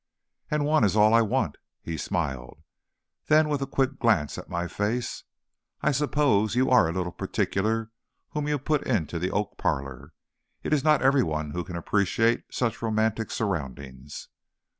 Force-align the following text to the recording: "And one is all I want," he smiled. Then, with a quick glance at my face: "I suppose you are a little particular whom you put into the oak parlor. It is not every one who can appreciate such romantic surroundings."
"And 0.49 0.65
one 0.65 0.83
is 0.83 0.95
all 0.95 1.13
I 1.13 1.21
want," 1.21 1.57
he 1.83 1.95
smiled. 1.95 2.63
Then, 3.27 3.47
with 3.47 3.61
a 3.61 3.67
quick 3.67 3.99
glance 3.99 4.39
at 4.39 4.49
my 4.49 4.67
face: 4.67 5.25
"I 5.83 5.91
suppose 5.91 6.55
you 6.55 6.71
are 6.71 6.89
a 6.89 6.91
little 6.91 7.11
particular 7.11 7.91
whom 8.31 8.47
you 8.47 8.57
put 8.57 8.81
into 8.87 9.19
the 9.19 9.29
oak 9.29 9.59
parlor. 9.59 10.13
It 10.63 10.73
is 10.73 10.83
not 10.83 11.03
every 11.03 11.21
one 11.21 11.51
who 11.51 11.63
can 11.63 11.75
appreciate 11.75 12.51
such 12.51 12.81
romantic 12.81 13.29
surroundings." 13.29 14.27